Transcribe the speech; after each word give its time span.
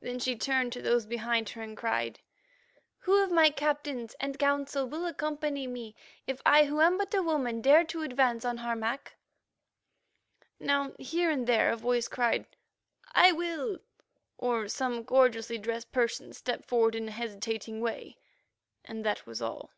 Then 0.00 0.18
she 0.18 0.34
turned 0.34 0.72
to 0.72 0.82
those 0.82 1.06
behind 1.06 1.50
her 1.50 1.62
and 1.62 1.76
cried: 1.76 2.18
"Who 3.06 3.22
of 3.22 3.30
my 3.30 3.50
captains 3.50 4.16
and 4.18 4.36
Council 4.36 4.84
will 4.84 5.06
accompany 5.06 5.68
me, 5.68 5.94
if 6.26 6.40
I 6.44 6.64
who 6.64 6.80
am 6.80 6.98
but 6.98 7.14
a 7.14 7.22
woman 7.22 7.60
dare 7.62 7.84
to 7.84 8.02
advance 8.02 8.44
on 8.44 8.56
Harmac?" 8.56 9.14
Now 10.58 10.90
here 10.98 11.30
and 11.30 11.46
there 11.46 11.70
a 11.70 11.76
voice 11.76 12.08
cried, 12.08 12.46
"I 13.14 13.30
will," 13.30 13.78
or 14.36 14.66
some 14.66 15.04
gorgeously 15.04 15.56
dressed 15.58 15.92
person 15.92 16.32
stepped 16.32 16.64
forward 16.64 16.96
in 16.96 17.06
a 17.06 17.12
hesitating 17.12 17.80
way, 17.80 18.18
and 18.84 19.04
that 19.04 19.24
was 19.24 19.40
all. 19.40 19.70